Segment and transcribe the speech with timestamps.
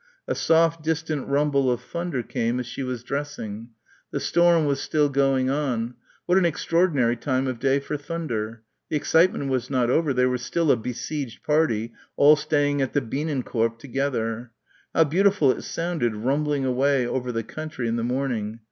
[0.27, 3.67] A soft distant rumble of thunder came as she was dressing....
[4.09, 5.93] The storm was still going on...
[6.25, 8.63] what an extraordinary time of day for thunder...
[8.89, 10.11] the excitement was not over...
[10.11, 11.93] they were still a besieged party...
[12.15, 14.49] all staying at the Bienenkorb together....
[14.91, 18.59] How beautiful it sounded rumbling away over the country in the morning.